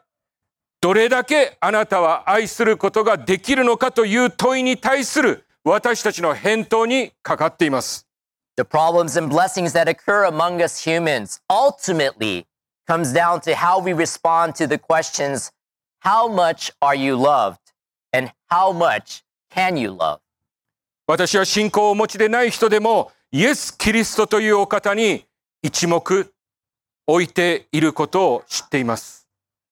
[0.80, 8.06] どれだけあなたは愛することができるのかという問いに対する私たちの返答にかかっています。
[8.58, 12.46] The problems and blessings that occur among us humans ultimately
[12.86, 15.52] comes down to how we respond to the questions,
[16.02, 17.58] how much are you loved?
[18.12, 20.20] And how much can you love?
[21.08, 25.26] 私は信仰をお持ちでない人でもイエス・キリストというお方に
[25.64, 26.30] 一目
[27.08, 29.28] 置いていることを知っています。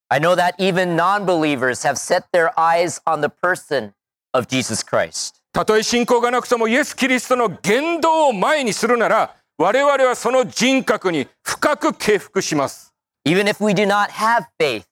[0.08, 3.92] I know that even non believers have set their eyes on the person
[4.32, 5.36] of Jesus Christ.
[5.52, 12.92] たとえ信仰がなくともイエス・キリストの言動を前にするなら我々はその人格に深く敬服します。
[13.24, 14.86] Even if we do not have faith,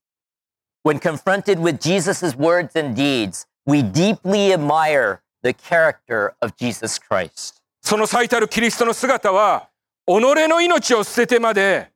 [0.85, 7.60] when confronted with Jesus' words and deeds, we deeply admire the character of Jesus Christ.
[7.83, 9.69] その最たるキリストの姿は
[10.07, 10.13] 己
[10.49, 11.91] の命を捨ててまで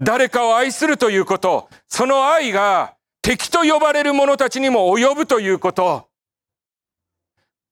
[0.00, 6.08] 誰かを愛するということその愛が敵と呼ばれる者たちにも及ぶということ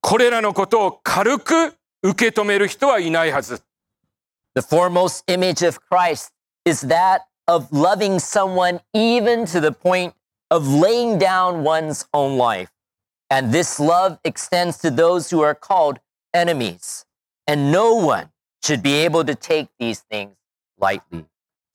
[0.01, 3.63] これらのことを軽く受け止める人はいないはず
[4.55, 6.33] The foremost image of Christ
[6.65, 10.15] is that of loving someone even to the point
[10.51, 12.71] of laying down one's own life.
[13.31, 15.99] And this love extends to those who are called
[16.33, 17.05] enemies.
[17.47, 18.29] And no one
[18.63, 20.33] should be able to take these things
[20.81, 21.27] lightly.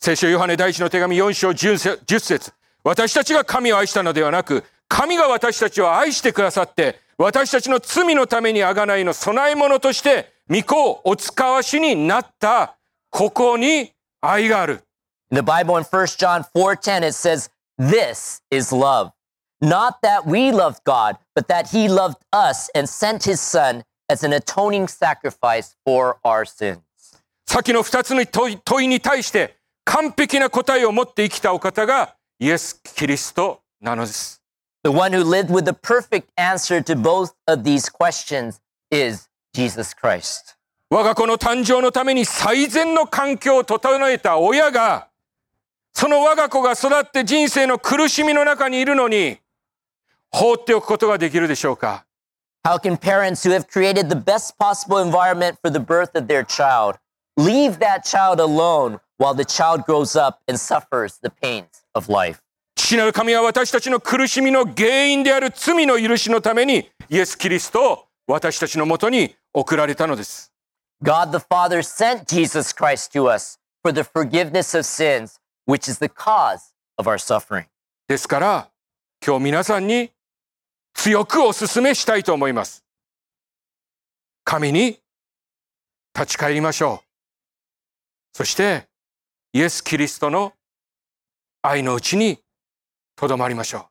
[0.02, 2.54] 聖書ヨハネ第一の手紙4章10節10節
[2.84, 12.78] 私たちが神を愛したのではなく神が私たちを愛してくださって私たちの罪のために贖いの備え物として御子をお使わしになった
[13.10, 13.92] ここに
[14.22, 14.84] 愛がある
[15.32, 19.12] the Bible in 1 John 4:10 it says, "This is love,
[19.62, 24.26] not that we loved God, but that he loved us and sent his son as
[24.26, 26.80] an atoning sacrifice for our sins."
[27.45, 34.41] 先の2つの問い問いに対して完璧な答えを持って生きたお方がイエス・キリストなのです。
[34.84, 40.55] The one who lived with the perfect answer to both of these questions is Jesus Christ.
[40.89, 45.10] 我が子の誕生のために最善の環境を整えた親が、
[45.93, 49.39] その我が子が育って人生の苦しみの中にいるのに、
[50.32, 52.05] 放っておくことができるでしょうか
[52.65, 56.43] How can parents who have created the best possible environment for the birth of their
[56.45, 56.97] child
[57.37, 62.41] leave that child alone while the child grows up and suffers the pains of life?
[62.77, 70.53] 父なる神は私たちの苦しみの原因である罪の許しのためにイエス・キリストを私たちのもとに送られたのです。
[71.03, 75.99] God the Father sent Jesus Christ to us for the forgiveness of sins, which is
[75.99, 77.67] the cause of our suffering.
[78.09, 78.71] ですから
[79.25, 80.11] 今日皆さんに
[81.02, 82.84] 強くお勧めしたいと思います。
[84.43, 85.00] 神に
[86.14, 88.38] 立ち返りましょう。
[88.38, 88.89] そして
[89.54, 90.52] イエス・キリストの
[91.62, 92.39] 愛のうちに
[93.16, 93.88] とどまりましょ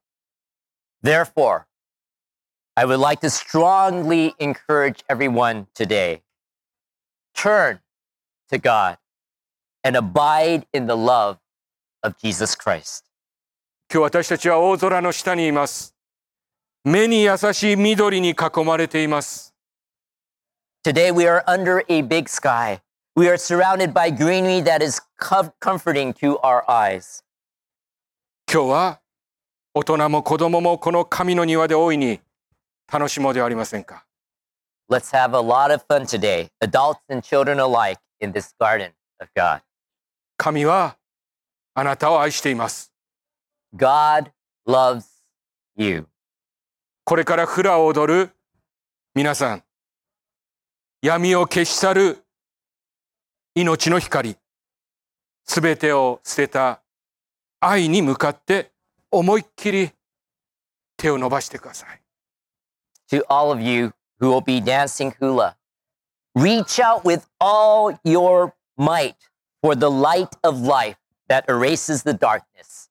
[1.02, 1.06] う。
[1.08, 1.62] Therefore,
[2.74, 6.20] I would like to strongly encourage everyone today
[7.34, 7.78] turn
[8.50, 8.98] to God
[9.82, 11.38] and abide in the love
[12.02, 13.06] of Jesus Christ.
[13.90, 15.97] 今日私たちは大空の下にいます。
[16.88, 19.54] 目に優しい緑に囲まれています。
[20.82, 22.80] Today, we are under a big sky.
[23.14, 27.22] We are surrounded by greenery that is com- comforting to our eyes.
[28.50, 29.00] 今日は
[29.74, 32.20] 大人も子供もこの神の庭で大いに
[32.90, 34.06] 楽しもうではありませんか。
[34.90, 39.60] Let's have a lot of fun today, adults and children alike, in this garden of God.
[40.38, 40.96] 神は
[41.74, 42.90] あなたを愛しています。
[43.76, 44.30] God
[44.66, 45.04] loves
[45.76, 46.06] you.
[47.08, 48.30] これからフラを踊る
[49.14, 49.62] 皆さん、
[51.00, 52.18] 闇を消し去る
[53.54, 54.36] 命の光、
[55.46, 56.82] すべてを捨てた
[57.60, 58.72] 愛に向かって
[59.10, 59.90] 思いっきり
[60.98, 62.02] 手を伸ばしてください。
[63.10, 65.56] To all of you who will be dancing hula,
[66.34, 69.16] reach out with all your might
[69.62, 72.90] for the light of life that erases the darkness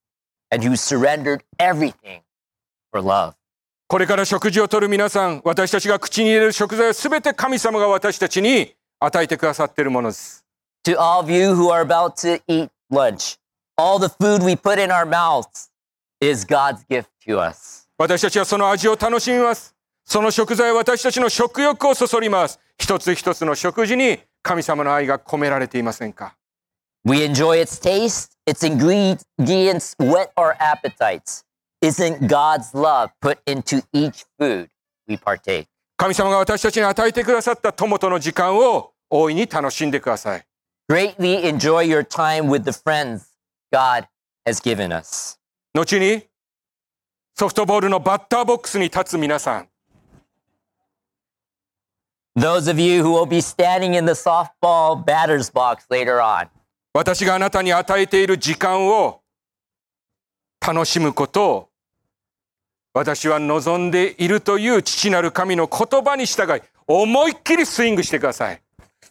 [0.49, 2.23] and who surrendered everything
[2.91, 3.36] for love.
[3.89, 10.45] これから食事をとる皆さん、私たちが口に入れる食材はすべて神様が私たちに与えてくださっているものです。
[10.83, 13.39] To all of you who are about to eat lunch,
[13.77, 15.69] all the food we put in our mouths
[16.19, 17.87] is God's gift to us.
[17.97, 19.73] 私たちはその味を楽しみます。
[20.03, 22.59] その食材は私たちの食欲をそそります。
[22.77, 26.35] 一つ一つの食事に神様の愛が込められていませんか
[27.05, 31.46] We enjoy its taste, its ingredients whet our appetites.
[31.81, 34.69] Isn't God's love put into each food
[35.07, 35.67] we partake?
[35.97, 40.45] 神様が私たちに与えてくださった友との時間を大いに楽しんでください。
[40.89, 43.25] Greatly enjoy your time with the friends
[43.71, 44.07] God
[44.45, 45.37] has given us.
[45.73, 46.23] 後に
[47.35, 49.69] ソフトボールのバッターボックスに立つ皆さん、
[52.35, 56.47] Those of you who will be standing in the softball batter's box later on,
[56.93, 59.21] 私があなたに与えている時間を
[60.59, 61.66] 楽しむことを
[62.97, 68.59] 私は望んでいるという父なる神の言葉に従い思いっきりスイングしてください。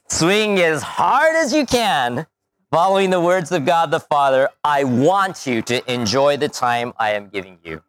[0.08, 2.26] swing as hard as you can,
[2.72, 4.48] following the words of God the Father.
[4.62, 7.80] I want you to enjoy the time I am giving you.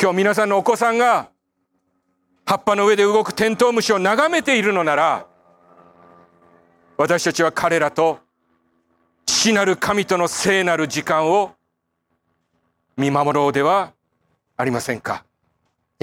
[0.00, 1.28] 今日皆さんのお子さんが
[2.44, 5.24] 葉っぱの上で動くテントウムシを眺めているのなら
[6.96, 8.18] 私たちは彼らと
[9.24, 11.52] 父なる神との聖なる時間を
[12.96, 13.92] 見守ろうでは
[14.56, 15.24] ありませんか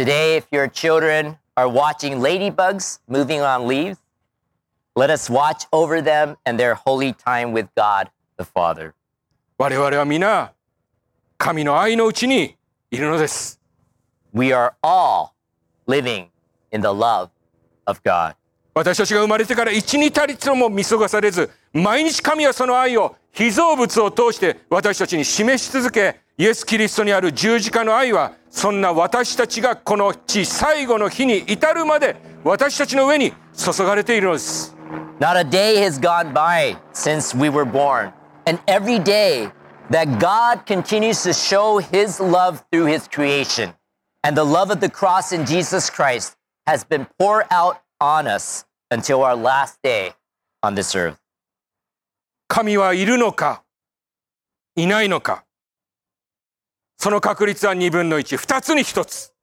[0.01, 3.99] Today, if your children are watching ladybugs moving on leaves,
[4.95, 8.95] let us watch over them and their holy time with God the Father.
[9.59, 10.53] 我々は皆
[11.39, 12.57] 神の愛のうちに
[12.91, 13.59] いるのです
[14.35, 15.31] We are all
[15.87, 16.29] living
[16.71, 17.31] in the love
[17.87, 18.35] of God.
[18.75, 34.76] 私たちが生まれてから一日たりとも見過ごされず毎日神はその愛を被造物を通して私たちに示し続け イエス・キリストにある十字架の愛はそんな私たちがこの地最後の日に至るまで私たちの上に注がれているのです
[35.20, 38.12] Not a day has gone by since we were born.
[38.48, 39.52] And every day
[39.92, 43.76] that God continues to show his love through his creation
[44.24, 46.36] and the love of the cross in Jesus Christ
[46.66, 50.16] has been poured out on us until our last day
[50.64, 51.20] on this earth.
[52.48, 53.62] 神はいるのか
[54.76, 55.46] いないのか
[57.02, 59.34] その確率は2分の12つに1つ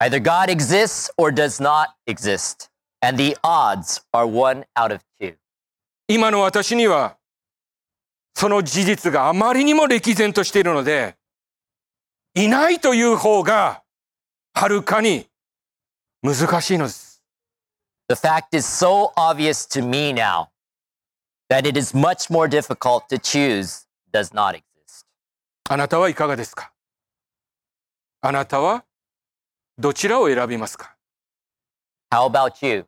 [0.00, 2.70] Either God exists or does not exist.
[3.02, 5.34] And the odds are one out of two.
[6.06, 7.16] 今の私には
[8.36, 11.16] その事実があまりにも歴然としているので
[12.34, 13.82] いないという方が
[14.54, 15.26] はるかに
[16.22, 17.20] 難しいのです
[18.08, 20.50] The fact is so obvious to me now
[21.50, 24.75] that it is much more difficult to choose does not exist.
[25.68, 26.72] あなたはいかがですか
[28.20, 28.84] あなたは
[29.78, 30.94] どちらを選びますか
[32.12, 32.86] How about you?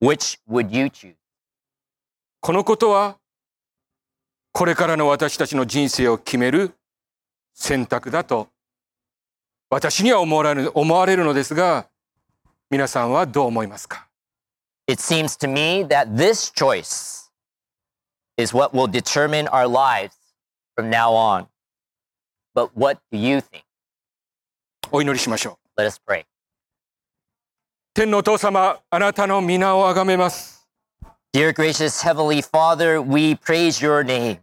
[0.00, 1.14] Which would you choose?
[2.40, 3.18] このことは
[4.52, 6.72] これからの私たちの人生を決める
[7.54, 8.48] 選択だと
[9.70, 11.88] 私には思われる思われるのですが
[12.70, 14.06] 皆さんはどう思いますか
[14.86, 17.30] It seems to me that this choice
[18.36, 20.14] is what will determine our lives
[20.76, 21.51] from now on.
[22.54, 23.62] But what do you think?
[24.90, 26.24] お祈りしましょう Let us pray.
[27.94, 30.68] 天のお父様あなたの皆をあがめます
[31.34, 34.40] Dear gracious Heavenly Father, we praise your name.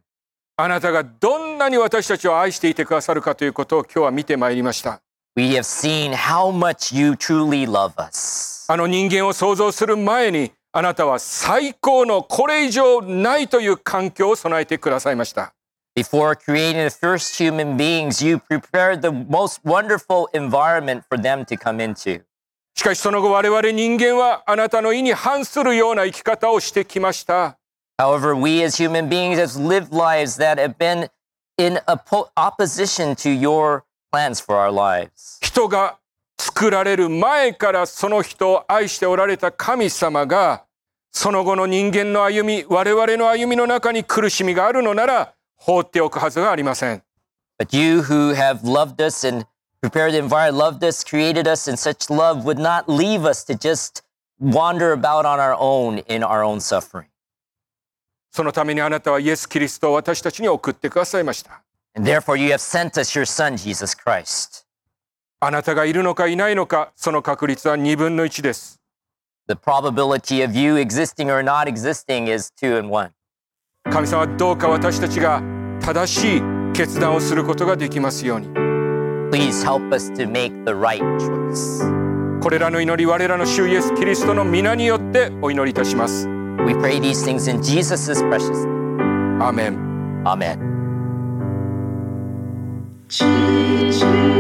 [0.58, 5.02] あなたがどんなに私たちを愛していてくださるかということを今日は見てまいりました
[5.36, 8.66] We have seen how much you truly love us.
[8.72, 15.54] あの人間を想像する前にあなたは最高のこれ以上ないという環境を備えてくださいました
[16.00, 21.58] Before creating the first human beings, you prepared the most wonderful environment for them to
[21.58, 22.22] come into.
[22.74, 27.58] しかしその後我々人間はあなたの意に反するような生き方をしてきました。
[27.98, 31.10] However, we as human beings have lived lives that have been
[31.58, 35.40] in oppo- opposition to your plans for our lives.
[35.42, 35.98] 人が
[36.38, 40.64] 作られる前からその人を愛しておられた神様が
[41.12, 47.04] その後の人間の歩み、我々の歩みの中に苦しみがあるのなら放っておくはずがありません。
[47.60, 49.46] But you who have loved us and
[49.82, 53.58] prepared the environment, loved us, created us in such love, would not leave us to
[53.58, 54.02] just
[54.40, 57.06] wander about on our own in our own suffering.
[58.32, 61.64] そのためにあなたはイエス・キリストを私たちに送ってくださいました。
[61.96, 64.66] And therefore, you have sent us your Son, Jesus Christ.
[65.42, 68.80] あなたがいるのかいないのか、その確率は2分の1です。
[69.48, 73.12] The probability of you existing or not existing is two and one.
[73.92, 75.42] 神様どうか私たちが
[75.82, 76.42] 正しい
[76.74, 78.48] 決断をすることができますように。
[79.32, 82.40] Please help us to make the right choice.
[82.42, 86.28] これらの祈り我らの主イエス・キリストの皆によってお祈りいたします。
[86.66, 89.44] We pray these things in Jesus' precious name.
[89.44, 90.24] アーメン。
[90.26, 90.60] Amen.
[93.08, 94.39] Jesus.